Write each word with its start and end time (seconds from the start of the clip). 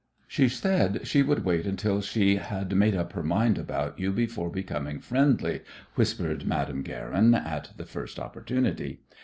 "She 0.27 0.49
said 0.49 1.01
she 1.05 1.21
would 1.21 1.45
wait 1.45 1.67
until 1.67 2.01
she 2.01 2.37
had 2.37 2.75
made 2.75 2.95
up 2.95 3.13
her 3.13 3.21
mind 3.21 3.59
about 3.59 3.99
you 3.99 4.11
before 4.11 4.49
becoming 4.49 4.99
friendly," 4.99 5.61
whispered 5.93 6.47
Madame 6.47 6.81
Guerin 6.81 7.35
at 7.35 7.69
the 7.77 7.85
first 7.85 8.17
opportunity. 8.17 9.01